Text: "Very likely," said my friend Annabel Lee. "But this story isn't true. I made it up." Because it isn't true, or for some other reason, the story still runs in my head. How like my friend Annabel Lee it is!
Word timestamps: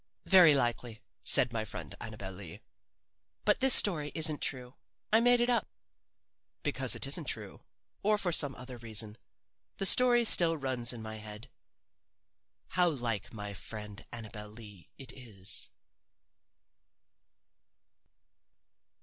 "Very 0.25 0.55
likely," 0.55 1.03
said 1.23 1.53
my 1.53 1.63
friend 1.63 1.93
Annabel 2.01 2.31
Lee. 2.31 2.61
"But 3.45 3.59
this 3.59 3.75
story 3.75 4.11
isn't 4.15 4.41
true. 4.41 4.73
I 5.13 5.19
made 5.19 5.39
it 5.39 5.47
up." 5.47 5.67
Because 6.63 6.95
it 6.95 7.05
isn't 7.05 7.25
true, 7.25 7.61
or 8.01 8.17
for 8.17 8.31
some 8.31 8.55
other 8.55 8.77
reason, 8.77 9.19
the 9.77 9.85
story 9.85 10.25
still 10.25 10.57
runs 10.57 10.91
in 10.91 11.03
my 11.03 11.17
head. 11.17 11.51
How 12.69 12.89
like 12.89 13.31
my 13.31 13.53
friend 13.53 14.03
Annabel 14.11 14.49
Lee 14.49 14.89
it 14.97 15.13
is! 15.13 15.69